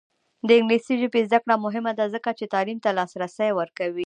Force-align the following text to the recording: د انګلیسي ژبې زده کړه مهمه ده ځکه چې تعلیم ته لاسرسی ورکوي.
د 0.47 0.49
انګلیسي 0.59 0.93
ژبې 1.01 1.21
زده 1.27 1.37
کړه 1.43 1.55
مهمه 1.65 1.91
ده 1.99 2.05
ځکه 2.15 2.29
چې 2.37 2.45
تعلیم 2.53 2.79
ته 2.83 2.89
لاسرسی 2.97 3.49
ورکوي. 3.59 3.99